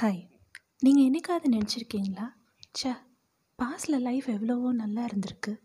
Hi 0.00 0.20
நீங்கள் 0.78 1.06
என்னைக்காவது 1.06 1.48
நினச்சிருக்கீங்களா? 1.50 2.26
ச்சே 2.78 2.92
பாஸ்டில் 3.58 4.00
லைஃப் 4.00 4.26
எவ்வளவோ 4.28 4.72
நல்லா 4.72 5.04
இருந்திருக்கு. 5.04 5.58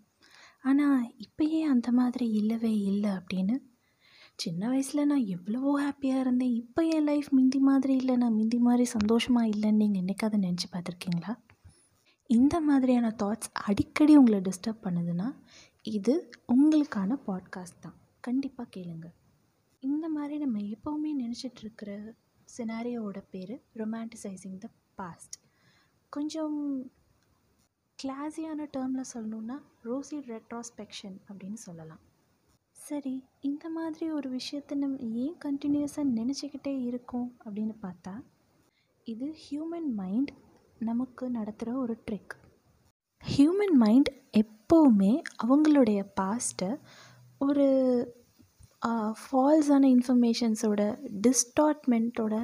ஆனால் 0.61 1.13
இப்போயே 1.17 1.61
அந்த 1.61 1.91
மாதிரி 1.91 2.29
இல்லவே 2.31 2.79
இல்லை 2.79 3.09
அப்படின்னு. 3.09 3.55
சின்ன 4.35 4.67
வயசில் 4.67 5.05
நான் 5.05 5.25
எவ்வளவோ 5.25 5.71
ஹாப்பியாக 5.81 6.19
இருந்தேன். 6.19 6.53
இப்போ 6.53 6.83
என் 6.85 7.03
லைஃப் 7.03 7.29
மிந்தி 7.37 7.59
மாதிரி 7.59 7.95
இல்லை. 7.95 8.15
நான் 8.15 8.33
மிந்தி 8.33 8.57
மாதிரி 8.57 8.83
சந்தோஷமாக 8.85 9.47
இல்லைன்னு 9.47 9.71
நீங்கள் 9.71 10.01
என்னைக்காவது 10.01 10.39
நினச்சி 10.39 10.69
பார்த்துருக்கீங்களா? 10.71 11.37
இந்த 12.27 12.61
மாதிரியான 12.61 13.15
தாட்ஸ் 13.23 13.51
அடிக்கடி 13.53 14.15
உங்களை 14.15 14.39
டிஸ்டர்ப் 14.39 14.83
பண்ணுதுன்னா 14.83 15.35
இது 15.81 16.31
உங்களுக்கான 16.53 17.19
பாட்காஸ்ட் 17.27 17.79
தான். 17.79 17.95
கண்டிப்பாக 18.19 18.79
கேளுங்க. 18.79 19.05
இந்த 19.79 20.09
மாதிரி 20.09 20.37
நம்ம 20.37 20.59
எப்போவுமே 20.59 21.13
நினச்சிட்ருக்கிற 21.23 22.13
சினாரியோட 22.57 23.23
பேர் 23.31 23.63
ரொமான்டிசைசிங் 23.75 24.57
த 24.57 24.69
பாஸ்ட் 24.95 25.33
கொஞ்சம் 26.09 26.83
கிளாஸியான 28.03 28.67
டேர்மில் 28.77 29.11
சொல்லணுன்னா 29.13 29.61
ரோசி 29.83 30.19
ரெட்ராஸ்பெக்ஷன் 30.27 31.17
அப்படின்னு 31.27 31.53
சொல்லலாம். 31.53 31.99
சரி 32.71 33.23
இந்த 33.41 33.69
மாதிரி 33.69 34.11
ஒரு 34.11 34.29
விஷயத்தை 34.29 34.77
நம்ம 34.77 34.97
ஏன் 34.97 35.35
கண்டினியூஸாக 35.45 36.13
நினச்சிக்கிட்டே 36.15 36.83
இருக்கோம் 36.83 37.35
அப்படின்னு 37.45 37.75
பார்த்தா 37.81 38.21
இது 39.03 39.35
ஹியூமன் 39.49 39.89
மைண்ட் 39.93 40.31
நமக்கு 40.79 41.29
நடத்துகிற 41.29 41.77
ஒரு 41.77 42.03
ட்ரிக் 42.11 42.35
ஹியூமன் 43.23 43.73
மைண்ட் 43.73 44.09
எப்போவுமே 44.37 45.21
அவங்களுடைய 45.43 46.11
பாஸ்ட்டை 46.21 46.79
ஒரு 47.37 47.65
ஃபால்ஸான 49.21 49.83
இன்ஃபர்மேஷன்ஸோட 49.95 50.81
டிஸ்டார்ட்மெண்ட்டோட 51.25 52.35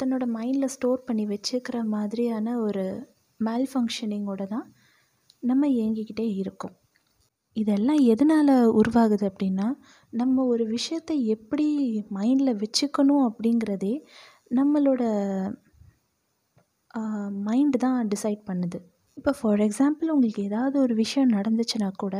தன்னோட 0.00 0.24
மைண்டில் 0.36 0.72
ஸ்டோர் 0.74 1.06
பண்ணி 1.06 1.24
வச்சுக்கிற 1.26 1.78
மாதிரியான 1.94 2.54
ஒரு 2.58 2.84
மேல் 3.40 3.66
ஃபங்க்ஷனிங்கோட 3.72 4.42
தான் 4.46 4.66
நம்ம 5.40 5.68
இயங்கிக்கிட்டே 5.68 6.26
இருக்கோம். 6.36 6.74
இதெல்லாம் 7.56 8.00
எதனால் 8.12 8.52
உருவாகுது 8.80 9.24
அப்படின்னா 9.30 9.66
நம்ம 10.12 10.44
ஒரு 10.44 10.64
விஷயத்தை 10.66 11.16
எப்படி 11.26 11.66
மைண்டில் 12.14 12.60
வச்சுக்கணும் 12.62 13.26
அப்படிங்கிறதே 13.28 13.94
நம்மளோட 14.54 15.02
மைண்டு 17.46 17.78
தான் 17.78 18.08
டிசைட் 18.08 18.42
பண்ணுது. 18.50 18.78
இப்போ 19.16 19.32
ஃபார் 19.38 19.60
எக்ஸாம்பிள் 19.60 20.12
உங்களுக்கு 20.14 20.42
ஏதாவது 20.42 20.76
ஒரு 20.80 20.94
விஷயம் 20.94 21.32
நடந்துச்சுன்னா 21.32 21.88
கூட 21.96 22.16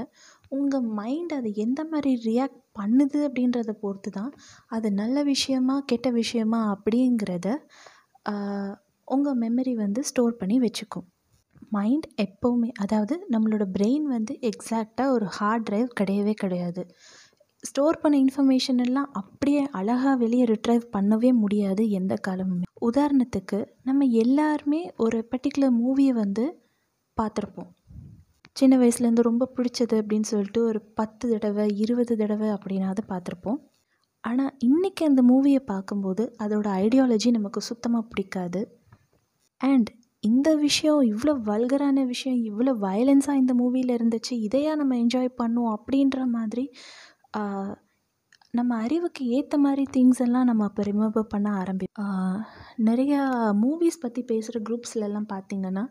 உங்கள் 0.53 0.86
மைண்ட் 1.00 1.33
அதை 1.33 1.50
எந்த 1.64 1.81
மாதிரி 1.84 2.11
ரியாக்ட் 2.28 2.61
பண்ணுது 2.78 3.19
அப்படின்றத 3.28 3.70
பொறுத்து 3.83 4.11
தான் 4.11 4.33
அது 4.67 4.89
நல்ல 4.92 5.22
விஷயமா 5.33 5.77
கெட்ட 5.91 6.11
விஷயமா 6.20 6.61
அப்படிங்கிறத 6.75 7.48
உங்கள் 9.09 9.39
மெமரி 9.39 9.72
வந்து 9.75 10.00
ஸ்டோர் 10.11 10.39
பண்ணி 10.41 10.56
வச்சுக்கும். 10.61 11.06
மைண்ட் 11.70 12.06
எப்போவுமே 12.25 12.70
அதாவது 12.84 13.14
நம்மளோட 13.31 13.64
பிரெயின் 13.77 14.06
வந்து 14.14 14.33
எக்ஸாக்டாக 14.50 15.14
ஒரு 15.17 15.27
ஹார்ட் 15.36 15.67
ட்ரைவ் 15.69 15.91
கிடையவே 16.00 16.34
கிடையாது. 16.42 16.83
ஸ்டோர் 17.64 18.00
பண்ண 18.03 18.14
இன்ஃபர்மேஷன் 18.25 18.81
எல்லாம் 18.87 19.11
அப்படியே 19.20 19.62
அழகாக 19.78 20.14
வெளியே 20.16 20.44
ரிட்ரைவ் 20.44 20.84
பண்ணவே 20.97 21.31
முடியாது 21.42 21.83
எந்த 22.00 22.14
காலமுமே. 22.28 22.66
உதாரணத்துக்கு 22.89 23.59
நம்ம 23.83 24.09
எல்லாருமே 24.22 24.81
ஒரு 25.05 25.19
பர்டிகுலர் 25.31 25.75
மூவியை 25.83 26.14
வந்து 26.22 26.44
பார்த்துருப்போம். 27.16 27.70
சின்ன 28.56 28.75
வயசுலேருந்து 28.78 29.28
ரொம்ப 29.28 29.45
பிடிச்சது 29.56 29.95
அப்படின்னு 30.00 30.28
சொல்லிட்டு 30.31 30.61
ஒரு 30.70 30.81
பத்து 30.95 31.25
தடவை 31.33 31.64
இருபது 31.84 32.14
தடவை 32.17 32.48
அப்படின்னாவது 32.48 33.03
பார்த்துருப்போம். 33.09 33.61
ஆனால் 34.25 34.53
இன்றைக்கி 34.64 35.03
அந்த 35.05 35.22
மூவியை 35.22 35.61
பார்க்கும்போது 35.64 36.25
அதோட 36.44 36.67
ஐடியாலஜி 36.84 37.31
நமக்கு 37.31 37.61
சுத்தமாக 37.61 38.09
பிடிக்காது. 38.11 38.61
அண்ட் 39.61 39.91
இந்த 40.25 40.48
விஷயம் 40.56 41.00
இவ்வளோ 41.12 41.32
வல்கரான 41.49 42.04
விஷயம் 42.06 42.41
இவ்வளோ 42.50 42.72
வயலன்ஸாக 42.78 43.41
இந்த 43.43 43.53
மூவியில் 43.54 43.97
இருந்துச்சு 43.97 44.34
இதையாக 44.38 44.81
நம்ம 44.81 44.97
என்ஜாய் 44.97 45.31
பண்ணோம் 45.41 45.72
அப்படின்ற 45.77 46.19
மாதிரி 46.37 46.65
நம்ம 48.54 48.72
அறிவுக்கு 48.77 49.22
ஏற்ற 49.27 49.56
மாதிரி 49.59 49.84
திங்ஸ் 49.93 50.21
எல்லாம் 50.21 50.44
நம்ம 50.44 50.65
அப்போ 50.65 50.82
ரிமெம்பர் 50.82 51.32
பண்ண 51.34 51.48
ஆரம்பி 51.60 51.87
நிறையா 52.84 53.21
மூவிஸ் 53.62 54.03
பற்றி 54.03 54.22
பேசுகிற 54.22 54.59
குரூப்ஸ்லலாம் 54.60 55.28
பார்த்திங்கன்னா 55.32 55.84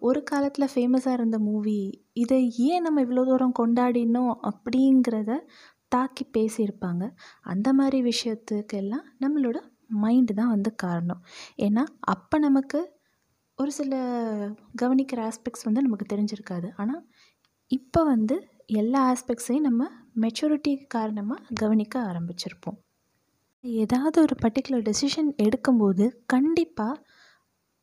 ஒரு 0.00 0.20
காலத்தில் 0.22 0.72
ஃபேமஸாக 0.74 1.16
இருந்த 1.18 1.38
மூவி 1.38 1.78
இதை 2.12 2.38
ஏன் 2.68 2.84
நம்ம 2.86 3.02
இவ்வளோ 3.04 3.24
தூரம் 3.24 3.58
கொண்டாடினோம் 3.58 4.34
அப்படிங்கிறத 4.50 5.32
தாக்கி 5.88 6.24
பேசியிருப்பாங்க. 6.36 7.04
அந்த 7.42 7.68
மாதிரி 7.72 7.98
விஷயத்துக்கெல்லாம் 8.02 9.06
நம்மளோட 9.20 9.58
மைண்டு 10.02 10.32
தான் 10.34 10.48
வந்து 10.48 10.70
காரணம். 10.74 11.20
ஏன்னா 11.58 11.84
அப்போ 12.06 12.38
நமக்கு 12.38 12.80
ஒரு 13.58 13.70
சில 13.70 13.92
கவனிக்கிற 14.82 15.20
ஆஸ்பெக்ட்ஸ் 15.30 15.66
வந்து 15.68 15.82
நமக்கு 15.82 16.06
தெரிஞ்சிருக்காது. 16.14 16.68
ஆனால் 16.76 17.02
இப்போ 17.70 18.00
வந்து 18.04 18.36
எல்லா 18.80 19.00
ஆஸ்பெக்ட்ஸையும் 19.12 19.66
நம்ம 19.68 19.82
மெச்சூரிட்டி 20.20 20.72
காரணமாக 20.86 21.54
கவனிக்க 21.54 21.94
ஆரம்பிச்சிருப்போம். 22.10 22.78
ஏதாவது 23.64 24.18
ஒரு 24.20 24.34
பர்டிகுலர் 24.42 24.86
டெசிஷன் 24.88 25.30
எடுக்கும்போது 25.44 26.04
கண்டிப்பாக 26.26 27.00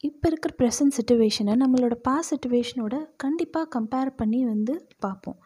இப்போ 0.07 0.25
இருக்கிற 0.29 0.53
ப்ரெசன்ட் 0.61 0.95
சுச்சுவேஷனை 0.97 1.53
நம்மளோட 1.61 1.95
பாஸ் 2.07 2.29
சுச்சுவேஷனோட 2.31 2.95
கண்டிப்பாக 3.23 3.67
கம்பேர் 3.75 4.09
பண்ணி 4.21 4.39
வந்து 4.53 4.73
பார்ப்போம். 5.05 5.37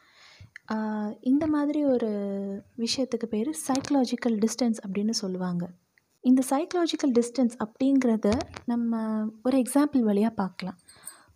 இந்த 1.32 1.46
மாதிரி 1.56 1.82
ஒரு 1.94 2.10
விஷயத்துக்கு 2.84 3.28
பேர் 3.34 3.50
சைக்கலாஜிக்கல் 3.68 4.36
டிஸ்டன்ஸ் 4.44 4.80
அப்படின்னு 4.86 5.14
சொல்லுவாங்க. 5.22 5.64
இந்த 6.24 6.42
சைக்கலாஜிக்கல் 6.52 7.14
டிஸ்டன்ஸ் 7.20 7.56
அப்படிங்கிறத 7.64 8.30
நம்ம 8.72 9.02
ஒரு 9.48 9.58
எக்ஸாம்பிள் 9.64 10.04
வழியாக 10.10 10.34
பார்க்கலாம். 10.42 10.80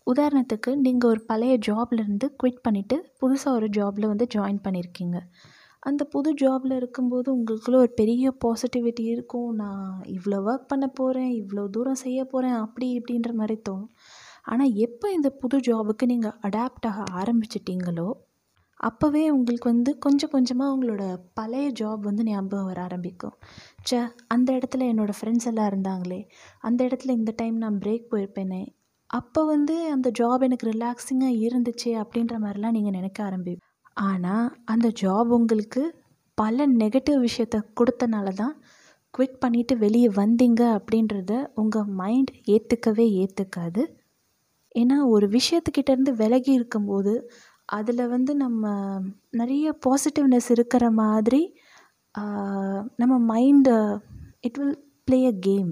உதாரணத்துக்கு 0.07 0.71
நீங்கள் 0.85 1.11
ஒரு 1.13 1.21
பழைய 1.29 1.53
ஜாப்லேருந்து 1.67 2.27
குவிட் 2.41 2.63
பண்ணிவிட்டு 2.65 2.97
புதுசாக 3.21 3.57
ஒரு 3.59 3.67
ஜாபில் 3.77 4.11
வந்து 4.11 4.25
ஜாயின் 4.35 4.63
பண்ணியிருக்கீங்க 4.65 5.19
அந்த 5.83 6.01
புது 6.13 6.29
ஜாபில் 6.41 6.75
இருக்கும்போது 6.79 7.29
உங்களுக்குள்ளே 7.37 7.79
ஒரு 7.83 7.91
பெரிய 8.01 8.25
பாசிட்டிவிட்டி 8.43 9.03
இருக்கும். 9.13 9.49
நான் 9.61 9.87
இவ்வளோ 10.15 10.37
ஒர்க் 10.49 10.69
பண்ண 10.71 10.85
போகிறேன் 10.99 11.31
இவ்வளோ 11.39 11.63
தூரம் 11.75 12.01
செய்ய 12.03 12.19
போகிறேன் 12.33 12.57
அப்படி 12.65 12.87
இப்படின்ற 12.99 13.31
மாதிரி 13.39 13.57
தோணும். 13.69 13.89
ஆனால் 14.51 14.75
எப்போ 14.85 15.07
இந்த 15.17 15.29
புது 15.41 15.57
ஜாபுக்கு 15.67 16.05
நீங்கள் 16.13 16.37
அடாப்ட் 16.47 16.87
ஆக 16.91 17.03
ஆரம்பிச்சிட்டிங்களோ 17.21 18.07
அப்போவே 18.79 19.21
உங்களுக்கு 19.35 19.67
வந்து 19.71 19.91
கொஞ்சம் 20.05 20.31
கொஞ்சமாக 20.33 20.73
உங்களோட 20.75 21.03
பழைய 21.39 21.67
ஜாப் 21.79 22.01
வந்து 22.09 22.23
ஞாபகம் 22.29 22.69
வர 22.69 22.79
ஆரம்பிக்கும். 22.87 23.35
சே 23.89 23.99
அந்த 24.35 24.49
இடத்துல 24.57 24.87
என்னோடய 24.91 25.17
ஃப்ரெண்ட்ஸ் 25.19 25.47
எல்லாம் 25.51 25.69
இருந்தாங்களே 25.71 26.21
அந்த 26.69 26.79
இடத்துல 26.89 27.15
இந்த 27.19 27.33
டைம் 27.41 27.57
நான் 27.63 27.81
பிரேக் 27.83 28.09
போயிருப்பேனே 28.13 28.63
அப்போ 29.09 29.41
வந்து 29.45 29.75
அந்த 29.95 30.07
ஜாப் 30.19 30.45
எனக்கு 30.47 30.71
ரிலாக்ஸிங்காக 30.71 31.39
இருந்துச்சு 31.47 31.91
அப்படின்ற 32.03 32.35
மாதிரிலாம் 32.45 32.75
நீங்கள் 32.77 32.97
நினைக்க 32.99 33.19
ஆரம்பிப்பீங்க. 33.29 33.72
ஆனால் 33.97 34.45
அந்த 34.65 34.87
ஜாப் 35.01 35.31
உங்களுக்கு 35.31 35.83
பல 36.37 36.65
நெகட்டிவ் 36.67 37.19
விஷயத்த 37.21 37.57
கொடுத்தனால 37.79 38.33
தான் 38.33 38.55
குவிட் 39.13 39.41
பண்ணிவிட்டு 39.45 39.73
வெளியே 39.77 40.09
வந்தீங்க 40.09 40.61
அப்படின்றத 40.77 41.33
உங்கள் 41.53 41.91
மைண்ட் 41.93 42.31
ஏற்றுக்கவே 42.47 43.05
ஏற்றுக்காது 43.13 43.83
ஏன்னா 44.75 44.97
ஒரு 45.05 45.27
விஷயத்துக்கிட்டேருந்து 45.27 46.13
விலகி 46.13 46.51
இருக்கும்போது 46.53 47.13
அதில் 47.65 48.07
வந்து 48.07 48.35
நம்ம 48.35 48.71
நிறைய 49.31 49.75
பாசிட்டிவ்னஸ் 49.85 50.49
இருக்கிற 50.51 50.91
மாதிரி 50.91 51.41
நம்ம 52.97 53.13
mind 53.33 53.75
it 54.39 54.57
will 54.57 54.77
play 55.07 55.19
a 55.25 55.35
game 55.39 55.69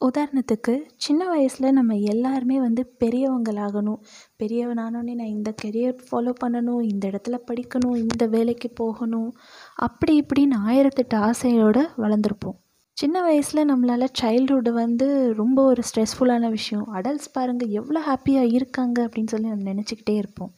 உதாரணத்துக்கு 0.00 0.82
சின்ன 0.96 1.28
வயசில் 1.28 1.72
நம்ம 1.72 1.94
எல்லாருமே 1.96 2.60
வந்து 2.60 2.94
பெரியவங்களாகணும். 3.00 4.00
பெரியவனானோடனே 4.38 5.14
நான் 5.14 5.34
இந்த 5.36 5.54
கெரியர் 5.64 5.96
ஃபாலோ 6.06 6.32
பண்ணணும் 6.44 6.82
இந்த 6.82 7.04
இடத்துல 7.08 7.38
படிக்கணும் 7.50 7.96
இந்த 7.96 8.26
வேலைக்கு 8.26 8.70
போகணும். 8.70 9.30
அப்படி 9.74 10.14
இப்படின்னு 10.20 10.56
ஆயிரத்தெட்டு 10.66 11.14
ஆசையோடு 11.14 11.82
வளர்ந்துருப்போம். 11.98 12.58
சின்ன 12.96 13.22
வயசில் 13.22 13.68
நம்மளால் 13.68 14.14
சைல்டுஹுட் 14.20 14.70
வந்து 14.72 15.34
ரொம்ப 15.34 15.64
ஒரு 15.64 15.82
ஸ்ட்ரெஸ்ஃபுல்லான 15.88 16.48
விஷயம். 16.48 16.86
அடல்ட்ஸ் 16.94 17.32
பாருங்கள் 17.32 17.68
எவ்வளோ 17.68 18.00
ஹாப்பியாக 18.00 18.52
இருக்காங்க 18.52 18.98
அப்படின்னு 19.06 19.26
சொல்லி 19.26 19.48
நம்ம 19.48 19.72
நினச்சிக்கிட்டே 19.72 20.16
இருப்போம். 20.16 20.52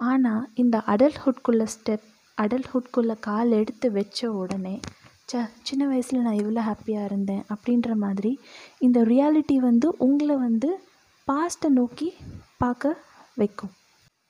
ஆனால் 0.00 0.48
இந்த 0.54 0.82
அடல்ட்ஹுட்குள்ளே 0.86 1.66
ஸ்டெப் 1.74 2.06
அடல்ட்ஹுட்குள்ளே 2.38 3.16
கால் 3.20 3.50
எடுத்து 3.50 3.92
வச்ச 3.92 4.30
உடனே 4.32 4.80
ச 5.28 5.40
சின்ன 5.68 5.82
வயசில் 5.90 6.24
நான் 6.24 6.40
எவ்வளோ 6.42 6.62
ஹாப்பியாக 6.66 7.08
இருந்தேன் 7.08 7.40
அப்படின்ற 7.52 7.94
மாதிரி 8.02 8.30
இந்த 8.80 8.98
ரியாலிட்டி 9.04 9.56
வந்து 9.68 9.88
உங்களை 10.06 10.36
வந்து 10.44 10.68
பாஸ்ட்டை 11.28 11.68
நோக்கி 11.78 12.08
பார்க்க 12.58 12.92
வைக்கும். 13.36 13.72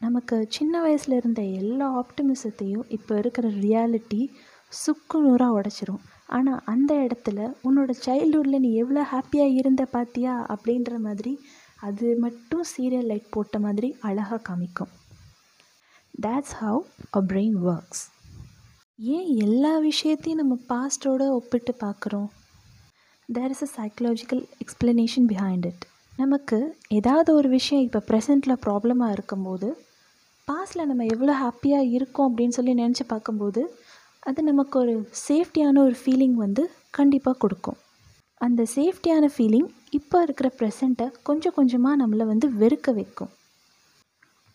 நமக்கு 0.00 0.36
சின்ன 0.56 0.80
வயசில் 0.80 1.16
இருந்த 1.18 1.42
எல்லா 1.60 1.86
ஆப்டிமிசத்தையும் 2.00 2.86
இப்போ 2.88 3.12
இருக்கிற 3.18 3.46
ரியாலிட்டி 3.66 4.22
சுக்கு 4.72 5.18
நூறாக 5.26 5.56
உடச்சிரும். 5.58 6.02
ஆனால் 6.28 6.64
அந்த 6.64 6.92
இடத்துல 7.06 7.38
உன்னோட 7.68 7.90
சைல்டுஹுட்டில் 8.06 8.64
நீ 8.66 8.72
எவ்வளோ 8.82 9.04
ஹாப்பியாக 9.12 9.58
இருந்த 9.60 9.82
பார்த்தியா 9.94 10.34
அப்படின்ற 10.54 10.98
மாதிரி 10.98 11.34
அது 11.88 12.08
மட்டும் 12.24 12.66
சீரியல் 12.72 13.08
லைட் 13.12 13.32
போட்ட 13.36 13.58
மாதிரி 13.66 13.90
அழகாக 14.08 14.42
காமிக்கும். 14.48 14.92
That's 16.24 16.56
how 16.64 16.82
a 17.18 17.22
brain 17.32 17.56
works 17.70 18.04
ஏன் 18.98 19.26
எல்லா 19.36 19.78
விஷயத்தையும் 19.78 20.38
நம்ம 20.40 20.54
பாஸ்ட்டோடு 20.68 21.24
ஒப்பிட்டு 21.28 21.72
பார்க்குறோம்? 21.82 22.28
There 23.28 23.52
is 23.54 23.62
a 23.66 23.68
psychological 23.76 24.40
explanation 24.62 25.26
behind 25.32 25.66
it 25.66 25.84
நமக்கு 26.16 26.58
ஏதாவது 26.88 27.34
ஒரு 27.34 27.48
விஷயம் 27.48 27.82
இப்போ 27.82 28.00
ப்ரெசண்ட்டில் 28.10 28.60
ப்ராப்ளமாக 28.66 29.12
இருக்கும்போது 29.12 29.68
பாஸ்டில் 30.48 30.86
நம்ம 30.86 31.04
எவ்வளோ 31.04 31.34
ஹாப்பியாக 31.42 31.90
இருக்கோம் 31.96 32.28
அப்படின்னு 32.30 32.56
சொல்லி 32.58 32.74
நினச்சி 32.74 33.04
பார்க்கும்போது 33.06 33.62
அது 34.22 34.42
நமக்கு 34.42 34.78
ஒரு 34.78 34.94
சேஃப்டியான 35.28 35.78
ஒரு 35.78 35.96
ஃபீலிங் 36.02 36.36
வந்து 36.44 36.62
கண்டிப்பாக 36.90 37.38
கொடுக்கும். 37.38 37.78
அந்த 38.40 38.62
சேஃப்டியான 38.76 39.24
ஃபீலிங் 39.34 39.68
இப்போ 39.90 40.22
இருக்கிற 40.22 40.48
ப்ரெசண்ட்டை 40.58 41.08
கொஞ்சம் 41.22 41.54
கொஞ்சமாக 41.54 42.00
நம்மளை 42.02 42.26
வந்து 42.26 42.48
வெறுக்க 42.62 42.94
வைக்கும். 42.94 43.32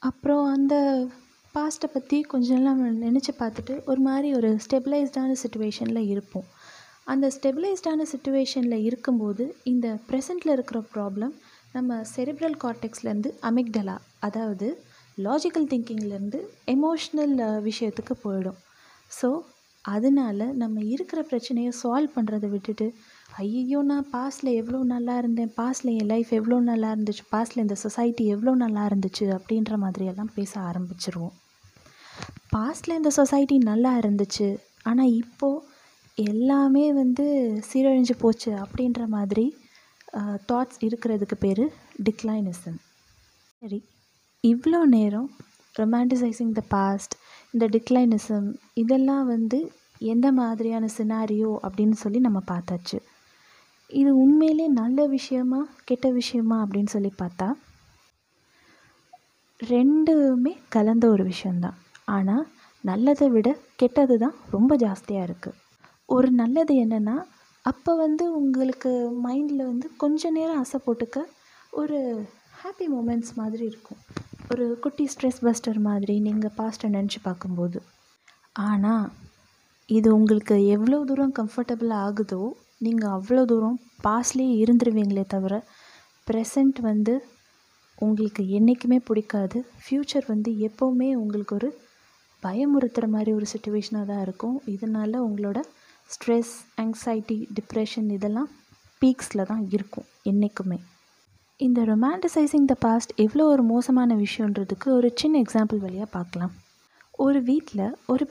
அப்புறம் 0.01 0.45
அந்த 0.45 0.75
பாஸ்ட்டை 1.55 1.87
பற்றி 1.93 2.17
கொஞ்ச 2.31 2.49
எல்லாம் 2.57 2.81
நினச்சி 3.05 3.31
பார்த்துட்டு 3.39 3.73
ஒரு 3.91 4.01
மாதிரி 4.05 4.27
ஒரு 4.37 4.49
ஸ்டெபிளைஸ்டான 4.63 5.31
சுச்சுவேஷனில் 5.41 6.09
இருப்போம். 6.11 6.45
அந்த 7.11 7.25
ஸ்டெபிளைஸ்டான 7.35 8.05
சுச்சுவேஷனில் 8.11 8.85
இருக்கும்போது 8.87 9.45
இந்த 9.71 9.87
ப்ரெசண்ட்டில் 10.09 10.53
இருக்கிற 10.55 10.79
ப்ராப்ளம் 10.93 11.33
நம்ம 11.73 11.97
செரிப்ரல் 12.13 12.57
கார்டெக்ஸ்லேருந்து 12.63 13.29
அமிக்டலா 13.49 13.97
அதாவது 14.27 14.67
லாஜிக்கல் 15.17 15.67
திங்கிங்லேருந்து 15.71 16.39
எமோஷ்னல் 16.75 17.35
விஷயத்துக்கு 17.69 18.15
போயிடும். 18.25 18.59
ஸோ 19.11 19.29
அதனால 19.85 20.39
நம்ம 20.61 20.83
இருக்கிற 20.95 21.19
பிரச்சனையை 21.23 21.71
சால்வ் 21.81 22.15
பண்ணுறதை 22.17 22.49
விட்டுட்டு 22.49 22.87
ஐயையோ 23.39 23.81
நான் 23.81 24.07
பாஸ்டில் 24.13 24.49
எவ்வளோ 24.59 24.83
நல்லா 24.83 25.17
இருந்தேன் 25.17 25.51
பாஸ்டில் 25.57 25.91
என் 25.99 26.05
லைஃப் 26.05 26.31
எவ்வளோ 26.33 26.59
நல்லா 26.59 26.91
இருந்துச்சு 26.95 27.23
பாஸ்டில் 27.31 27.57
இந்த 27.57 27.75
சொசைட்டி 27.75 28.23
எவ்வளோ 28.25 28.55
நல்லா 28.55 28.85
இருந்துச்சு 28.85 29.25
அப்படின்ற 29.37 29.73
மாதிரியெல்லாம் 29.83 30.31
பேச 30.35 30.59
ஆரம்பிச்சிருவோம். 30.59 31.33
பாஸ்டில் 32.55 32.97
இந்த 32.97 33.09
சொசைட்டி 33.09 33.57
நல்லா 33.57 33.97
இருந்துச்சு 33.97 34.47
ஆனால் 34.83 35.13
இப்போது 35.21 35.69
எல்லாமே 36.17 36.93
வந்து 36.93 37.25
சீரழிஞ்சு 37.69 38.15
போச்சு 38.19 38.51
அப்படின்ற 38.63 39.07
மாதிரி 39.07 39.45
தாட்ஸ் 40.49 40.81
இருக்கிறதுக்கு 40.87 41.35
பேர் 41.35 41.63
டிக்ளைனிசம் 42.03 42.79
சரி 43.61 43.79
இவ்வளோ 44.43 44.81
நேரம் 44.97 45.29
ரொமான்டிசைசிங் 45.75 46.53
த 46.59 46.63
பாஸ்ட் 46.69 47.15
இந்த 47.53 47.67
டிக்ளைனிசம் 47.67 48.47
இதெல்லாம் 48.73 49.25
வந்து 49.25 49.71
எந்த 50.01 50.31
மாதிரியான 50.31 50.85
சினாரியோ 50.97 51.59
அப்படின்னு 51.67 51.91
சொல்லி 51.91 52.19
நம்ம 52.19 52.41
பார்த்தாச்சு. 52.51 52.99
இது 53.91 54.11
உண்மையிலே 54.15 54.67
நல்ல 54.67 55.05
விஷயமா 55.07 55.59
கெட்ட 55.85 56.09
விஷயமா 56.11 56.57
அப்படின்னு 56.63 56.93
சொல்லி 56.93 57.11
பார்த்தா 57.21 57.47
ரெண்டுமே 59.59 60.53
கலந்த 60.69 61.05
ஒரு 61.09 61.23
விஷயந்தான் 61.23 61.77
ஆனால் 62.05 62.45
நல்லதை 62.83 63.27
விட 63.29 63.49
கெட்டது 63.75 64.15
தான் 64.17 64.37
ரொம்ப 64.49 64.75
ஜாஸ்தியாக 64.75 65.27
இருக்குது 65.27 65.59
ஒரு 66.09 66.29
நல்லது 66.31 66.73
என்னென்னா 66.75 67.17
அப்போ 67.65 67.91
வந்து 67.95 68.25
உங்களுக்கு 68.33 68.91
மைண்டில் 69.23 69.63
வந்து 69.65 69.87
கொஞ்ச 69.97 70.29
நேரம் 70.29 70.59
ஆசை 70.59 70.79
போட்டுக்க 70.85 71.17
ஒரு 71.73 71.97
ஹாப்பி 72.61 72.85
மூமெண்ட்ஸ் 72.85 73.33
மாதிரி 73.35 73.63
இருக்கும். 73.65 73.99
ஒரு 74.51 74.65
குட்டி 74.79 75.05
ஸ்ட்ரெஸ் 75.13 75.39
பஸ்டர் 75.41 75.79
மாதிரி 75.79 76.15
நீங்கள் 76.19 76.55
பாஸ்ட்டை 76.57 76.87
நினச்சி 76.97 77.19
பார்க்கும்போது. 77.23 77.79
ஆனால் 78.69 79.05
இது 79.89 80.15
உங்களுக்கு 80.15 80.55
எவ்வளோ 80.65 80.97
தூரம் 81.03 81.33
கம்ஃபர்டபுள் 81.39 81.91
ஆகுதோ 82.05 82.41
நீங்கள் 82.81 83.13
அவ்வளோ 83.17 83.41
தூரம் 83.51 83.77
பாஸ்ட்லேயே 84.05 84.53
இருந்துருவீங்களே 84.61 85.23
தவிர 85.33 85.55
ப்ரெசண்ட் 86.27 86.77
வந்து 86.89 87.13
உங்களுக்கு 87.97 88.43
என்றைக்குமே 88.57 88.97
பிடிக்காது. 89.07 89.57
ஃப்யூச்சர் 89.81 90.25
வந்து 90.31 90.51
எப்போவுமே 90.67 91.09
உங்களுக்கு 91.21 91.53
ஒரு 91.59 91.69
பயமுறுத்துகிற 92.43 93.07
மாதிரி 93.15 93.31
ஒரு 93.39 93.47
சுச்சுவேஷனாக 93.53 94.05
தான் 94.11 94.23
இருக்கும். 94.25 94.55
இதனால் 94.75 95.17
உங்களோட 95.27 95.59
ஸ்ட்ரெஸ் 96.09 96.53
ஆங்ஸைட்டி 96.83 97.37
டிப்ரெஷன் 97.57 98.09
இதெல்லாம் 98.17 98.49
பீக்ஸில் 99.01 99.49
தான் 99.51 99.63
இருக்கும் 99.75 100.07
என்றைக்குமே 100.31 100.79
இந்த 101.59 101.79
ரொமான்டிசைசிங் 101.91 102.67
த 102.71 102.75
பாஸ்ட் 102.85 103.11
எவ்வளோ 103.25 103.43
ஒரு 103.53 103.63
மோசமான 103.71 104.15
விஷயன்றதுக்கு 104.25 104.87
ஒரு 104.97 105.09
சின்ன 105.21 105.35
எக்ஸாம்பிள் 105.45 105.79
வழியாக 105.85 106.09
பார்க்கலாம். 106.17 106.53
ஒரு 107.25 107.39
வீட்டில் 107.49 107.85
ஒரு 108.13 108.25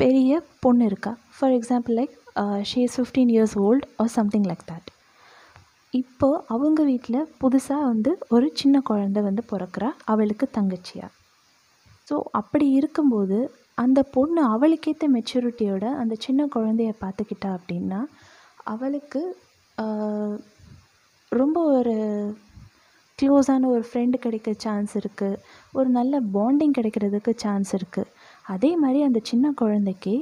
பெரிய 0.00 0.32
பொண்ணு 0.60 0.84
இருக்கா? 0.84 1.12
For 1.36 1.50
example 1.50 1.94
like 1.98 2.14
she 2.62 2.80
is 2.82 2.96
fifteen 3.00 3.30
years 3.34 3.58
old 3.58 3.86
or 3.96 4.08
something 4.08 4.42
like 4.42 4.64
that 4.68 4.88
இப்போது 5.94 6.42
அவங்க 6.46 6.80
வீட்டில் 6.82 7.28
புதுசாக 7.40 7.82
வந்து 7.82 8.10
ஒரு 8.28 8.50
சின்ன 8.54 8.82
குழந்த 8.90 9.22
வந்து 9.22 9.42
பிறக்கிறா 9.52 9.88
அவளுக்கு 10.04 10.48
தங்கச்சியா? 10.58 11.06
ஸோ 12.10 12.16
அப்படி 12.30 12.70
இருக்கும்போது 12.70 13.38
அந்த 13.74 14.02
பொண்ணு 14.02 14.42
அவளுக்கேற்ற 14.54 15.06
மெச்சூரிட்டியோட 15.08 15.84
அந்த 16.02 16.14
சின்ன 16.18 16.48
குழந்தைய 16.56 16.92
பார்த்துக்கிட்டா 17.02 17.50
அப்படின்னா 17.58 18.00
அவளுக்கு 18.64 19.22
ரொம்ப 21.32 21.58
ஒரு 21.78 21.96
க்ளோஸான 23.18 23.66
ஒரு 23.66 23.84
ஃப்ரெண்டு 23.92 24.16
கிடைக்க 24.16 24.54
சான்ஸ் 24.64 24.92
இருக்குது 24.94 25.38
ஒரு 25.74 25.88
நல்ல 25.88 26.20
பாண்டிங் 26.36 26.76
கிடைக்கிறதுக்கு 26.78 27.32
சான்ஸ் 27.36 27.72
இருக்குது 27.76 28.10
அதே 28.48 28.70
மாதிரி 28.76 29.00
அந்த 29.02 29.20
சின்ன 29.30 29.46
குழந்தைக்கு 29.52 30.14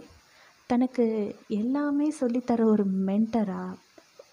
தனக்கு 0.71 1.05
எல்லாமே 1.51 2.07
சொல்லித்தர 2.21 2.61
ஒரு 2.73 2.85
மென்டராக 3.09 3.75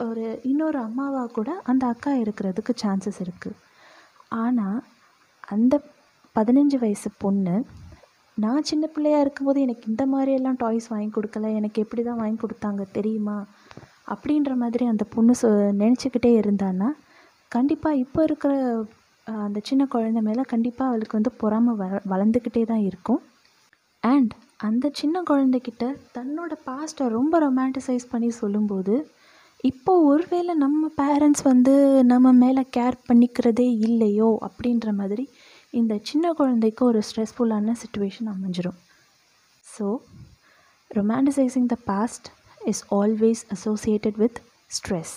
ஒரு 0.06 0.25
இன்னொரு 0.44 0.78
அம்மாவாக 0.80 1.31
கூட 1.31 1.50
அந்த 1.63 1.84
அக்கா 1.86 2.12
இருக்கிறதுக்கு 2.24 2.74
சான்சஸ் 2.84 3.19
இருக்குது 3.25 3.60
ஆனால் 4.44 4.80
அந்த 5.48 5.75
பதினஞ்சு 6.36 6.78
வயசு 6.80 7.10
பொண்ணு 7.24 7.56
நான் 8.38 8.68
சின்ன 8.69 8.86
பிள்ளையாக 8.94 9.24
இருக்கும்போது 9.24 9.60
எனக்கு 9.66 9.90
இந்த 9.92 10.04
மாதிரியெல்லாம் 10.13 10.60
டாய்ஸ் 10.60 10.88
வாங்கி 10.92 11.12
கொடுக்கல 11.18 11.50
எனக்கு 11.60 11.81
எப்படி 11.81 12.01
தான் 12.04 12.22
வாங்கி 12.22 12.40
கொடுத்தாங்க 12.42 12.84
தெரியுமா? 12.98 13.38
அப்படின்ற 14.13 14.54
மாதிரி 14.63 14.86
அந்த 14.94 15.04
பொண்ணு 15.16 15.34
சொ 15.42 15.50
நினச்சிக்கிட்டே 15.81 16.31
இருந்தான்னா 16.42 16.90
கண்டிப்பாக 17.51 18.01
இப்போ 18.04 18.22
இருக்கிற 18.24 18.54
அந்த 19.28 19.60
சின்ன 19.63 19.84
குழந்த 19.94 20.22
மேலே 20.22 20.44
கண்டிப்பாக 20.54 20.90
அவளுக்கு 20.92 21.18
வந்து 21.19 21.34
பொறாமை 21.42 21.74
வ 21.81 21.84
வளர்ந்துக்கிட்டே 22.13 22.63
தான் 22.72 22.84
இருக்கும். 22.90 23.22
அண்ட் 24.04 24.32
அந்த 24.58 24.90
சின்ன 24.94 25.24
குழந்தைக்கிட்ட 25.30 25.96
தன்னோட 26.14 26.52
பாஸ்ட்டை 26.66 27.08
ரொம்ப 27.08 27.52
ரொமான்டிசைஸ் 27.52 28.06
பண்ணி 28.10 28.30
சொல்லும்போது 28.30 29.12
இப்போது 29.64 30.06
ஒருவேளை 30.06 30.56
நம்ம 30.56 30.90
பேரண்ட்ஸ் 30.98 31.44
வந்து 31.44 32.04
நம்ம 32.04 32.32
மேலே 32.32 32.64
கேர் 32.78 32.98
பண்ணிக்கிறதே 33.10 33.78
இல்லையோ 33.80 34.38
அப்படின்ற 34.42 34.94
மாதிரி 34.94 35.30
இந்த 35.72 36.00
சின்ன 36.02 36.34
குழந்தைக்கு 36.34 36.86
ஒரு 36.86 37.02
ஸ்ட்ரெஸ்ஃபுல்லான 37.08 37.76
situation 37.84 38.30
அமைஞ்சிரும். 38.34 38.80
So 39.78 39.98
romanticising 40.96 41.66
the 41.66 41.78
past 41.86 42.28
is 42.62 42.83
always 42.92 43.44
associated 43.50 44.16
with 44.16 44.42
stress 44.78 45.16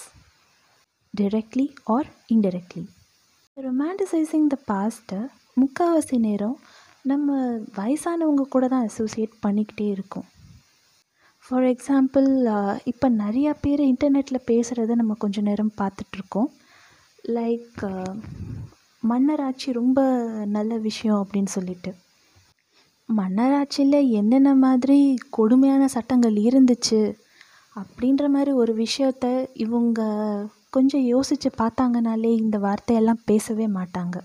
directly 1.14 1.66
or 1.84 2.06
indirectly 2.34 2.84
romanticising 3.56 4.46
the 4.46 4.58
பாஸ்ட்டை 4.72 5.20
முக்கால்வாசி 5.60 6.18
நேரம் 6.18 6.56
நம்ம 7.10 7.34
வயசானவங்க 7.78 8.44
கூட 8.54 8.64
தான் 8.72 8.86
அசோசியேட் 8.88 9.34
பண்ணிக்கிட்டே 9.44 9.86
இருக்கோம். 9.94 10.26
ஃபார் 11.44 11.66
எக்ஸாம்பிள் 11.72 12.28
இப்போ 12.90 13.06
நிறையா 13.22 13.52
பேர் 13.64 13.82
இன்டர்நெட்டில் 13.90 14.46
பேசுகிறத 14.50 14.94
நம்ம 15.00 15.16
கொஞ்சம் 15.24 15.46
நேரம் 15.48 15.70
பார்த்துட்ருக்கோம் 15.80 16.48
லைக் 17.36 17.82
மன்னராட்சி 19.02 19.68
ரொம்ப 19.80 20.00
நல்ல 20.56 20.72
விஷயம் 20.88 21.20
அப்படின்னு 21.22 21.52
சொல்லிட்டு. 21.56 21.90
மன்னராட்சியில் 23.08 23.98
என்னென்ன 24.20 24.52
மாதிரி 24.66 24.98
கொடுமையான 25.38 25.88
சட்டங்கள் 25.96 26.38
இருந்துச்சு 26.48 27.00
அப்படின்ற 27.76 28.24
மாதிரி 28.36 28.52
ஒரு 28.62 28.72
விஷயத்த 28.84 29.26
இவங்க 29.64 30.00
கொஞ்சம் 30.76 31.04
யோசித்து 31.14 31.50
பார்த்தாங்கனாலே 31.62 32.32
இந்த 32.44 32.58
வார்த்தையெல்லாம் 32.64 33.26
பேசவே 33.30 33.66
மாட்டாங்க. 33.78 34.16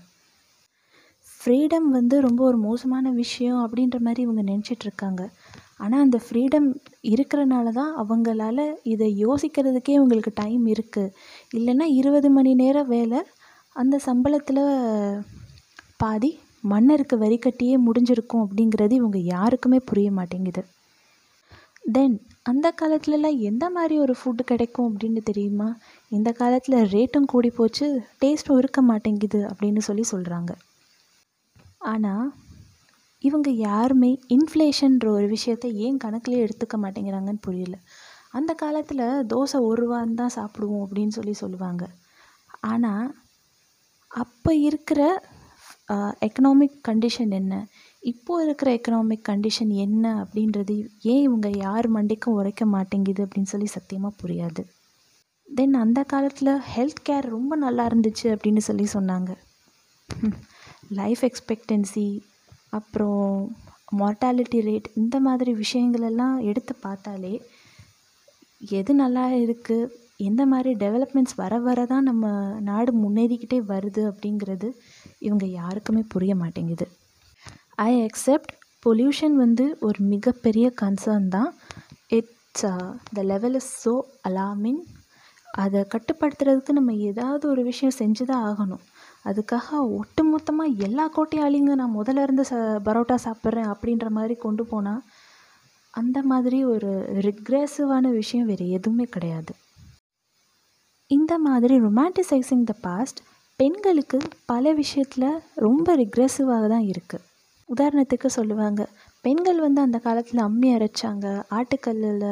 ஃப்ரீடம் 1.42 1.88
வந்து 1.88 2.20
ரொம்ப 2.20 2.44
ஒரு 2.44 2.58
மோசமான 2.58 3.10
விஷயம் 3.10 3.60
அப்படின்ற 3.64 3.98
மாதிரி 3.98 4.22
இவங்க 4.22 4.42
நினச்சிட்ருக்காங்க 4.42 5.22
ஆனால் 5.76 6.00
அந்த 6.00 6.18
ஃப்ரீடம் 6.18 6.68
இருக்கிறனால 7.02 7.70
தான் 7.70 7.92
அவங்களால 8.02 8.58
இதை 8.82 9.24
யோசிக்கிறதுக்கே 9.24 9.92
இவங்களுக்கு 9.98 10.32
டைம் 10.34 10.66
இருக்குது 10.66 11.12
இல்லைன்னா 11.54 11.86
இருபது 12.00 12.30
மணி 12.30 12.54
நேரம் 12.54 12.86
வேலை 12.86 13.20
அந்த 13.76 14.00
சம்பளத்தில் 14.06 14.62
பாதி 15.96 16.30
மன்னருக்கு 16.64 17.18
வரி 17.18 17.38
கட்டியே 17.38 17.76
முடிஞ்சிருக்கும் 17.86 18.44
அப்படிங்கிறது 18.44 18.92
இவங்க 18.92 19.18
யாருக்குமே 19.18 19.78
புரிய 19.80 20.10
மாட்டேங்குது. 20.10 20.62
தென் 21.94 22.16
அந்த 22.42 22.74
காலத்துலலாம் 22.80 23.38
எந்த 23.40 23.70
மாதிரி 23.70 23.98
ஒரு 23.98 24.14
ஃபுட்டு 24.18 24.42
கிடைக்கும் 24.42 24.88
அப்படின்னு 24.88 25.22
தெரியுமா? 25.22 25.68
இந்த 26.12 26.32
காலத்தில் 26.32 26.78
ரேட்டும் 26.94 27.24
கூடி 27.24 27.50
போச்சு 27.50 27.86
டேஸ்ட்டும் 28.22 28.58
இருக்க 28.58 28.82
மாட்டேங்குது 28.82 29.40
அப்படின்னு 29.48 29.78
சொல்லி 29.78 30.04
சொல்கிறாங்க 30.12 30.52
ஆனால் 31.90 32.26
இவங்க 33.24 33.48
யாருமே 33.68 34.10
இன்ஃப்ளேஷன்ற 34.36 35.06
ஒரு 35.16 35.26
விஷயத்த 35.34 35.66
ஏன் 35.84 36.00
கணக்கில் 36.04 36.42
எடுத்துக்க 36.44 36.76
மாட்டேங்கிறாங்கன்னு 36.84 37.44
புரியல. 37.46 37.76
அந்த 38.38 38.52
காலத்தில் 38.62 39.04
தோசை 39.32 39.58
ஒரு 39.68 39.80
ரூபான்னு 39.82 40.18
தான் 40.20 40.36
சாப்பிடுவோம் 40.38 40.84
அப்படின்னு 40.86 41.16
சொல்லி 41.18 41.34
சொல்லுவாங்க. 41.42 41.84
ஆனால் 42.72 43.06
அப்போ 44.10 44.50
இருக்கிற 44.68 45.00
எக்கனாமிக் 46.26 46.76
கண்டிஷன் 46.88 47.32
என்ன? 47.40 47.54
இப்போது 48.02 48.44
இருக்கிற 48.46 48.68
எக்கனாமிக் 48.78 49.26
கண்டிஷன் 49.30 49.72
என்ன 49.86 50.04
அப்படின்றது 50.22 50.76
ஏன் 51.12 51.24
இவங்க 51.26 51.48
யார் 51.64 51.86
மண்டைக்கும் 51.96 52.38
உரைக்க 52.38 52.64
மாட்டேங்குது 52.74 53.20
அப்படின்னு 53.26 53.52
சொல்லி 53.54 53.68
சத்தியமாக 53.76 54.18
புரியாது. 54.22 54.62
தென் 55.48 55.76
அந்த 55.84 56.00
காலத்தில் 56.12 56.52
ஹெல்த் 56.74 57.04
கேர் 57.08 57.34
ரொம்ப 57.36 57.56
நல்லா 57.56 57.84
இருந்துச்சு 57.90 58.26
அப்படின்னு 58.34 58.62
சொல்லி 58.68 58.86
சொன்னாங்க. 58.96 59.30
லைஃப் 61.00 61.22
எக்ஸ்பெக்டன்சி 61.28 62.06
அப்புறம் 62.78 63.26
மார்ட்டாலிட்டி 64.00 64.58
ரேட் 64.68 64.86
இந்த 65.00 65.16
மாதிரி 65.26 65.52
விஷயங்களெல்லாம் 65.62 66.36
எடுத்து 66.50 66.74
பார்த்தாலே 66.86 67.34
எது 68.78 68.92
நல்லா 69.02 69.24
இருக்குது 69.44 69.90
எந்த 70.28 70.42
மாதிரி 70.52 70.70
டெவலப்மெண்ட்ஸ் 70.82 71.36
வர 71.40 71.54
வர 71.66 71.84
தான் 71.92 72.08
நம்ம 72.08 72.26
நாடு 72.68 72.90
முன்னேறிக்கிட்டே 73.02 73.58
வருது 73.70 74.02
அப்படிங்கிறது 74.10 74.68
இவங்க 75.26 75.44
யாருக்குமே 75.60 76.02
புரிய 76.14 76.32
மாட்டேங்குது. 76.42 76.86
ஐ 77.86 77.92
அக்செப்ட் 78.08 78.52
பொல்யூஷன் 78.86 79.36
வந்து 79.44 79.64
ஒரு 79.86 79.98
மிகப்பெரிய 80.12 80.66
கன்சர்ன் 80.82 81.28
தான். 81.36 81.50
It's 82.18 82.66
the 83.16 83.22
level 83.32 83.56
is 83.60 83.72
so 83.84 83.94
alarming 84.28 84.80
அதை 85.64 85.80
கட்டுப்படுத்துறதுக்கு 85.94 86.78
நம்ம 86.78 86.92
ஏதாவது 87.10 87.44
ஒரு 87.52 87.62
விஷயம் 87.70 87.98
செஞ்சு 88.00 88.24
தான் 88.30 88.44
ஆகணும். 88.50 88.84
அதுக்காக 89.24 89.80
ஒட்டு 89.98 90.22
மொத்தமாக 90.24 90.78
எல்லா 90.86 91.04
கோட்டையாளிங்க 91.16 91.74
நான் 91.80 91.98
முதல்ல 91.98 92.24
இருந்து 92.26 92.44
ச 92.50 92.54
பரோட்டா 92.86 93.16
சாப்பிட்றேன் 93.26 93.70
அப்படின்ற 93.72 94.06
மாதிரி 94.18 94.34
கொண்டு 94.44 94.64
போனால் 94.66 95.02
அந்த 95.94 96.18
மாதிரி 96.30 96.58
ஒரு 96.74 96.90
ரிக்ரெசிவான 97.26 98.04
விஷயம் 98.20 98.48
வேறு 98.50 98.66
எதுவுமே 98.78 99.06
கிடையாது. 99.14 99.52
இந்த 101.10 101.32
மாதிரி 101.46 101.74
ரொமான்டிசைசிங் 101.86 102.66
த 102.70 102.74
பாஸ்ட் 102.86 103.20
பெண்களுக்கு 103.58 104.18
பல 104.52 104.72
விஷயத்தில் 104.72 105.28
ரொம்ப 105.66 105.94
ரிக்ரெசிவாக 106.02 106.68
தான் 106.74 106.86
இருக்குது 106.92 107.26
உதாரணத்துக்கு 107.68 108.28
சொல்லுவாங்க 108.38 108.82
பெண்கள் 109.24 109.58
வந்து 109.66 109.80
அந்த 109.86 109.98
காலத்தில் 110.06 110.46
அம்மி 110.46 110.68
அரைச்சாங்க 110.76 111.26
ஆட்டுக்கல்லில் 111.58 112.26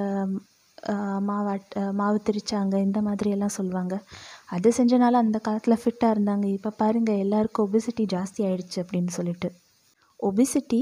மாவாட் 1.28 1.74
மாவு 1.98 2.18
திரிச்சாங்க 2.26 2.74
இந்த 2.86 2.98
மாதிரியெல்லாம் 3.06 3.56
சொல்லுவாங்க. 3.58 3.94
அது 4.50 4.68
செஞ்சனால 4.78 5.20
அந்த 5.24 5.38
காலத்தில் 5.46 5.80
ஃபிட்டாக 5.82 6.14
இருந்தாங்க. 6.14 6.46
இப்போ 6.56 6.70
பாருங்கள் 6.80 7.20
எல்லாருக்கும் 7.24 7.66
ஒபிசிட்டி 7.68 8.04
ஜாஸ்தி 8.14 8.40
ஆயிடுச்சு 8.48 8.78
அப்படின்னு 8.84 9.12
சொல்லிட்டு. 9.18 9.48
ஒபிசிட்டி 10.20 10.80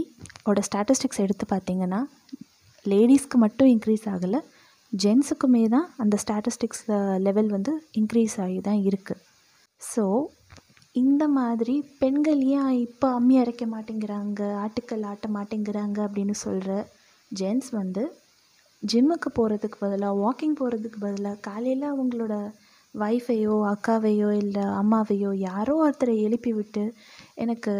ஓட 0.50 0.60
ஸ்டாட்டிஸ்டிக்ஸ் 0.68 1.22
எடுத்து 1.25 1.44
பார்த்தீங்கன்னா 1.54 2.00
லேடிஸ்க்கு 2.84 3.38
மட்டும் 3.44 3.70
இன்க்ரீஸ் 3.75 4.06
ஆகலை. 4.14 4.40
ஜென்ஸுக்குமே 4.92 5.62
தான் 5.75 5.88
அந்த 6.02 6.16
ஸ்டாட்டிஸ்டிக்ஸ் 6.22 6.84
லெவல் 7.26 7.50
வந்து 7.56 7.72
இன்க்ரீஸ் 8.00 8.37
ஆகி 8.44 8.58
தான் 8.68 8.80
இருக்குது 8.90 9.22
ஸோ 9.80 10.04
இந்த 10.96 11.25
மாதிரி 11.38 11.75
பெண்கள் 12.00 12.40
ஏன் 12.54 12.72
இப்போ 12.87 13.06
அம்மி 13.16 13.34
அரைக்க 13.42 13.64
மாட்டேங்கிறாங்க 13.75 14.40
ஆட்டுக்கல் 14.62 15.04
ஆட்ட 15.10 15.26
மாட்டேங்கிறாங்க 15.37 15.98
அப்படின்னு 16.06 16.34
சொல்கிற 16.44 16.70
ஜென்ஸ் 17.30 17.68
வந்து 17.80 18.02
ஜிம்முக்கு 18.82 19.30
போகிறதுக்கு 19.30 19.78
பதிலாக 19.84 20.18
வாக்கிங் 20.22 20.56
போகிறதுக்கு 20.60 20.98
பதிலாக 21.04 21.42
காலையில் 21.48 21.87
அவங்களோட 21.92 22.34
ஒய்ஃபையோ 22.95 23.54
அக்காவையோ 23.73 24.28
இல்லை 24.33 24.62
அம்மாவையோ 24.80 25.35
யாரோ 25.35 25.75
ஒருத்தரை 25.85 26.14
எழுப்பி 26.23 26.52
விட்டு 26.52 26.95
எனக்கு 27.35 27.73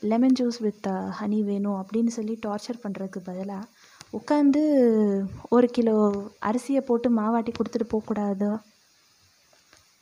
லெமன் 0.00 0.36
ஜூஸ் 0.40 0.58
வித் 0.60 0.88
ஹனி 1.20 1.44
வேணும் 1.44 1.78
அப்படின்னு 1.80 2.12
சொல்லி 2.18 2.38
டார்ச்சர் 2.46 2.82
பண்ணுறதுக்கு 2.82 3.20
பதிலாக 3.24 3.68
உட்காந்து 4.18 4.62
ஒரு 5.48 5.66
கிலோ 5.66 5.94
அரிசியை 6.42 6.80
போட்டு 6.80 7.08
மாவாட்டி 7.16 7.52
கொடுத்துட்டு 7.58 7.86
போகக்கூடாதோ? 7.92 8.52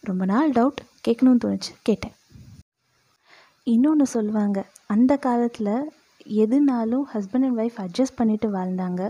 ரொம்ப 0.00 0.25
நாள் 0.25 0.50
டவுட் 0.50 0.81
கேட்கணும்னு 1.09 1.43
தோணுச்சு. 1.45 1.73
கேட்டேன். 1.83 2.15
இன்னொன்று 3.67 4.07
சொல்லுவாங்க 4.07 4.59
அந்த 4.87 5.12
காலத்தில் 5.17 5.75
எதுனாலும் 6.43 7.05
ஹஸ்பண்ட் 7.15 7.47
அண்ட் 7.49 7.59
ஒய்ஃப் 7.59 7.81
அட்ஜஸ்ட் 7.85 8.19
பண்ணிட்டு 8.21 8.49
வாழ்ந்தாங்க. 8.53 9.03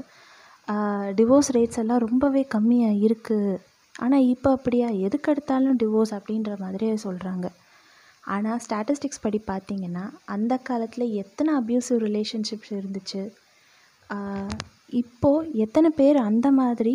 டிவோர்ஸ் 1.18 1.52
ரேட்ஸ் 1.52 1.80
எல்லாம் 1.82 2.04
ரொம்பவே 2.06 2.46
கம்மியாக 2.54 3.02
இருக்குது 3.06 3.58
ஆனால் 3.98 4.26
இப்போ 4.34 4.48
அப்படியா? 4.56 4.88
எதுக்கு 5.06 5.30
எடுத்தாலும் 5.32 5.78
டிவோர்ஸ் 5.82 6.12
அப்படின்ற 6.18 6.52
மாதிரியே 6.64 6.94
சொல்கிறாங்க 7.04 7.46
ஆனால் 8.34 8.60
ஸ்டாட்டிஸ்டிக்ஸ் 8.64 9.24
படி 9.24 9.38
பார்த்தீங்கன்னா 9.50 10.04
அந்த 10.34 10.54
காலத்தில் 10.68 11.14
எத்தனை 11.22 11.50
அப்யூசிவ் 11.60 11.98
ரிலேஷன்ஷிப்ஸ் 12.06 12.72
இருந்துச்சு? 12.78 13.22
இப்போது 15.00 15.48
எத்தனை 15.64 15.88
பேர் 15.98 16.18
அந்த 16.28 16.48
மாதிரி 16.58 16.94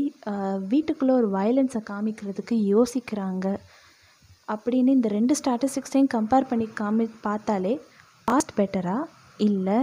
வீட்டுக்குள்ளே 0.71 1.13
ஒரு 1.21 1.27
வயலன்ஸை 1.37 1.81
காமிக்கிறதுக்கு 1.89 2.55
யோசிக்கிறாங்க? 2.73 3.47
அப்படின்னு 4.47 4.95
இந்த 4.97 5.09
ரெண்டு 5.17 5.33
ஸ்டாட்டிஸ்டிக்ஸையும் 5.39 6.13
கம்பேர் 6.15 6.49
பண்ணி 6.49 6.67
காமி 6.79 7.05
பார்த்தாலே 7.27 7.73
பாஸ்ட் 8.27 8.55
பெட்டரா 8.59 8.97
இல்லை 9.47 9.77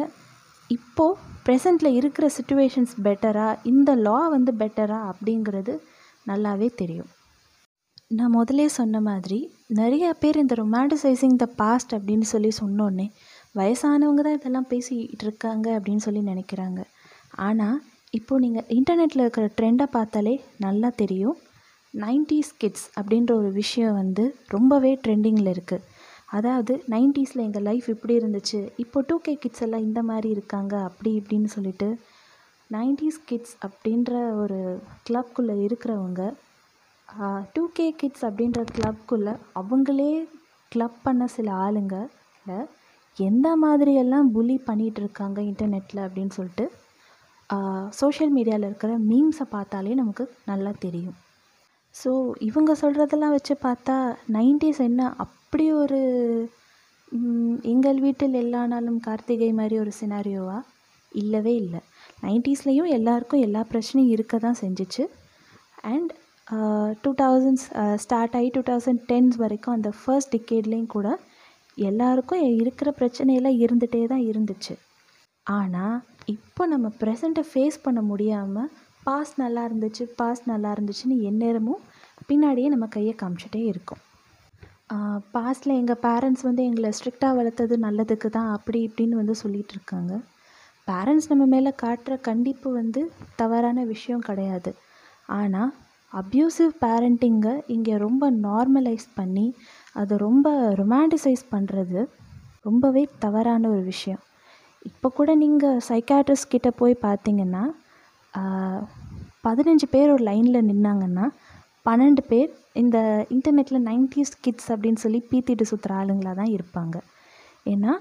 இப்போது 0.71 1.19
ப்ரெசண்ட்டில் 1.47 1.97
இருக்கிற 2.01 2.27
சுச்சுவேஷன்ஸ் 2.37 2.93
பெட்டரா 3.07 3.47
இந்த 3.71 3.91
லா 4.07 4.19
வந்து 4.35 4.53
பெட்டரா 4.63 4.99
அப்படிங்கிறது 5.13 5.75
நல்லாவே 6.27 6.69
தெரியும். 6.81 7.11
நான் 8.19 8.35
முதலே 8.37 8.67
சொன்ன 8.77 9.01
மாதிரி 9.01 9.39
நிறைய 9.81 10.07
பேர் 10.23 10.41
இந்த 10.43 10.55
ரொமான்டிசைசிங் 10.61 11.37
த 11.43 11.47
பாஸ்ட் 11.61 11.93
அப்படின்னு 11.97 12.27
சொல்லி 12.33 12.51
சொன்னோன்னே 12.61 13.07
வயசானவங்க 13.59 14.23
தான் 14.27 14.39
இதெல்லாம் 14.39 14.71
பேசிகிட்டு 14.73 15.25
இருக்காங்க 15.27 15.67
அப்படின்னு 15.79 16.05
சொல்லி 16.07 16.23
நினைக்கிறாங்க. 16.33 16.81
ஆனால் 17.47 17.79
இப்போது 18.19 18.43
நீங்கள் 18.45 18.69
இன்டர்நெட்டில் 18.79 19.25
இருக்கிற 19.25 19.47
ட்ரெண்டை 19.59 19.87
பார்த்தாலே 19.97 20.35
நல்லா 20.59 20.89
தெரியும். 21.03 21.37
நைன்டிஸ் 21.95 22.53
கிட்ஸ் 22.59 22.87
அப்படின்ற 22.99 23.31
ஒரு 23.41 23.51
விஷயம் 23.53 23.97
வந்து 24.01 24.25
ரொம்பவே 24.49 24.93
ட்ரெண்டிங்கில் 25.05 25.53
இருக்குது 25.55 25.87
அதாவது 26.39 26.73
நைன்டிஸில் 26.95 27.45
எங்கள் 27.47 27.65
லைஃப் 27.69 27.87
இப்படி 27.95 28.15
இருந்துச்சு 28.21 28.59
இப்போ 28.77 28.99
டூ 29.09 29.17
கே 29.19 29.33
கிட்ஸ் 29.35 29.65
எல்லாம் 29.67 29.87
இந்த 29.87 30.01
மாதிரி 30.11 30.29
இருக்காங்க 30.31 30.75
அப்படி 30.89 31.11
இப்படின்னு 31.21 31.49
சொல்லிட்டு 31.55 31.89
நைன்டிஸ் 32.71 33.21
கிட்ஸ் 33.29 33.55
அப்படின்ற 33.67 34.11
ஒரு 34.43 34.59
கிளப்குள்ளே 35.07 35.57
இருக்கிறவங்க 35.67 36.23
டூ 37.55 37.63
கே 37.69 37.87
கிட்ஸ் 38.01 38.25
அப்படின்ற 38.29 38.61
கிளப்குள்ளே 38.77 39.33
அவங்களே 39.55 40.11
கிளப் 40.73 41.01
பண்ண 41.03 41.25
சில 41.37 41.49
ஆளுங்கள 41.65 42.59
எந்த 43.17 43.49
மாதிரியெல்லாம் 43.65 44.29
புலி 44.33 44.57
பண்ணிகிட்ருக்காங்க 44.69 45.39
இன்டர்நெட்டில் 45.51 46.05
அப்படின்னு 46.07 46.37
சொல்லிட்டு 46.39 46.67
சோஷியல் 48.01 48.33
மீடியாவில் 48.37 48.67
இருக்கிற 48.69 48.93
மீம்ஸை 49.09 49.47
பார்த்தாலே 49.55 49.95
நமக்கு 49.95 50.25
நல்லா 50.45 50.73
தெரியும். 50.85 51.17
ஸோ 51.95 52.11
இவங்க 52.49 52.73
சொல்கிறதெல்லாம் 52.83 53.35
வச்சு 53.37 53.55
பார்த்தா 53.65 53.97
நைன்டிஸ் 54.37 54.81
என்ன 54.89 55.09
அப்படி 55.25 55.65
ஒரு 55.83 56.01
எங்கள் 57.73 57.99
வீட்டில் 58.05 58.37
எல்லா 58.43 58.61
நாளும் 58.67 59.01
கார்த்திகை 59.07 59.51
மாதிரி 59.53 59.77
ஒரு 59.85 59.93
சினாரியோவா? 60.01 60.59
இல்லவே 61.13 61.55
இல்லை. 61.63 61.81
நைன்டிஸ்லேயும் 62.23 62.91
எல்லாருக்கும் 62.97 63.45
எல்லா 63.47 63.63
பிரச்சனையும் 63.71 64.13
இருக்க 64.15 64.35
தான் 64.39 64.61
செஞ்சிச்சு 64.63 65.05
and 65.91 66.11
two 67.03 67.11
uh, 67.11 67.17
thousands 67.21 67.67
start 68.03 68.33
uh, 68.33 68.39
ஆகி 68.39 68.49
டூ 68.55 68.63
தௌசண்ட் 68.69 69.03
டென்ஸ் 69.11 69.37
வரைக்கும் 69.43 69.75
அந்த 69.77 69.91
ஃபர்ஸ்ட் 69.99 70.33
டிக்கேட்லேயும் 70.35 70.93
கூட 70.95 71.09
எல்லாருக்கும் 71.79 72.43
இருக்கிற 72.63 72.89
பிரச்சனையெல்லாம் 72.99 73.61
இருந்துகிட்டே 73.65 74.01
தான் 74.13 74.25
இருந்துச்சு. 74.31 74.75
ஆனால் 75.47 75.97
இப்போ 76.35 76.63
நம்ம 76.73 76.87
ப்ரெசண்ட்டை 77.03 77.45
ஃபேஸ் 77.51 77.79
பண்ண 77.85 78.01
முடியாமல் 78.11 78.71
பாஸ் 79.07 79.33
நல்லா 79.43 79.63
இருந்துச்சு 79.69 80.05
பாஸ் 80.19 80.43
நல்லா 80.53 80.71
இருந்துச்சுன்னு 80.77 81.17
எந்நேரமும் 81.31 81.85
பின்னாடியே 82.29 82.69
நம்ம 82.75 82.87
கையை 82.97 83.15
காமிச்சிட்டே 83.23 83.63
இருக்கோம். 83.71 84.03
பாஸ்டில் 85.35 85.79
எங்கள் 85.81 86.03
பேரண்ட்ஸ் 86.05 86.47
வந்து 86.49 86.63
எங்களை 86.69 86.91
ஸ்ட்ரிக்டாக 86.99 87.39
வளர்த்தது 87.39 87.75
நல்லதுக்கு 87.87 88.29
தான் 88.37 88.51
அப்படி 88.57 88.79
இப்படின்னு 88.89 89.21
வந்து 89.21 89.37
சொல்லிகிட்டு 89.43 89.75
இருக்காங்க. 89.77 90.13
பேரண்ட்ஸ் 90.91 91.31
நம்ம 91.31 91.45
மேலே 91.55 91.71
காட்டுற 91.83 92.15
கண்டிப்பு 92.29 92.69
வந்து 92.81 93.01
தவறான 93.41 93.85
விஷயம் 93.93 94.27
கிடையாது. 94.29 94.71
ஆனால் 95.39 95.71
அப்யூசிவ் 96.13 96.73
பேரண்டிங்கை 96.85 97.53
இங்கே 97.75 97.95
ரொம்ப 98.07 98.25
நார்மலைஸ் 98.47 99.07
பண்ணி 99.19 99.47
அதை 100.01 100.15
ரொம்ப 100.27 100.49
ரொமான்டிசைஸ் 100.81 101.45
பண்ணுறது 101.55 102.01
ரொம்பவே 102.69 103.03
தவறான 103.25 103.63
ஒரு 103.75 103.83
விஷயம். 103.93 104.23
இப்போ 104.91 105.09
கூட 105.19 105.31
நீங்கள் 105.43 105.81
சைக்காட்ரிஸ்ட் 105.91 106.51
கிட்டே 106.53 106.71
போய் 106.81 106.95
பார்த்தீங்கன்னா 107.07 107.63
பதினஞ்சு 109.47 109.87
பேர் 109.95 110.13
ஒரு 110.15 110.25
லைனில் 110.31 110.67
நின்னாங்கன்னா 110.71 111.27
பன்னெண்டு 111.89 112.23
பேர் 112.31 112.51
இந்த 112.81 112.99
இன்டர்நெட்டில் 113.35 113.87
நைன்டிஸ் 113.91 114.33
கிட்ஸ் 114.45 114.69
அப்படின்னு 114.73 115.03
சொல்லி 115.05 115.21
பீத்திட்டு 115.31 115.65
சுற்றுற 115.71 115.93
ஆளுங்களாக 116.01 116.35
தான் 116.41 116.53
இருப்பாங்க. 116.57 116.97
ஏன்னா 117.73 117.93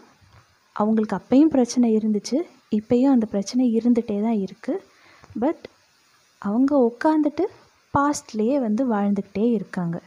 அவங்களுக்கு 0.75 1.15
அப்பையும் 1.19 1.53
பிரச்சனை 1.55 1.87
இருந்துச்சு 1.97 2.37
இப்போயும் 2.71 3.13
அந்த 3.13 3.25
பிரச்சனை 3.25 3.63
இருந்துகிட்டே 3.79 4.17
தான் 4.21 4.39
இருக்குது 4.45 4.85
பட் 5.39 5.63
அவங்க 6.41 6.71
உட்காந்துட்டு 6.89 7.45
பாஸ்ட்லேயே 7.93 8.57
வந்து 8.65 8.83
வாழ்ந்துக்கிட்டே 8.91 9.45
இருக்காங்க. 9.51 9.97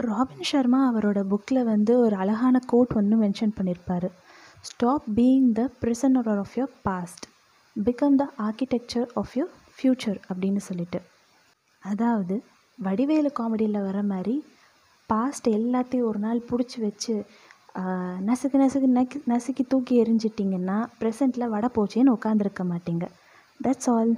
ராபின் 0.00 0.48
சர்மா 0.50 0.80
அவரோட 0.90 1.20
புக்கில் 1.32 1.68
வந்து 1.72 1.92
ஒரு 1.98 2.16
அழகான 2.16 2.56
கோட் 2.66 2.94
ஒன்று 2.94 3.16
மென்ஷன் 3.22 3.54
பண்ணியிருப்பார் 3.58 4.08
stop 4.60 5.06
being 5.16 5.50
the 5.58 5.62
prisoner 5.82 6.30
of 6.42 6.56
your 6.56 6.74
past 6.82 7.26
become 7.76 8.16
the 8.16 8.24
architecture 8.38 9.08
of 9.14 9.34
your 9.36 9.54
future 9.76 10.18
அப்படின்னு 10.30 10.62
சொல்லிட்டு. 10.68 11.00
அதாவது 11.82 12.36
வடிவேலு 12.78 13.30
காமெடியில் 13.38 13.84
வர 13.88 13.98
மாதிரி 14.12 14.36
பாஸ்ட் 15.10 15.48
எல்லாத்தையும் 15.58 16.08
ஒரு 16.10 16.18
நாள் 16.18 16.46
பிடிச்சி 16.50 16.78
வச்சு 16.80 17.14
நசுக்கு 18.28 18.56
நசுக்கு 18.58 18.88
நக்கி 18.98 19.18
நசுக்கி 19.32 19.64
தூக்கி 19.68 19.94
எறிஞ்சிட்டிங்கன்னா 20.02 20.76
ப்ரெசண்ட்டில் 21.00 21.52
வடை 21.54 21.68
போச்சேன்னு 21.74 22.14
உட்காந்துருக்க 22.16 22.64
மாட்டீங்க. 22.72 23.06
That's 23.64 23.90
all 23.94 24.12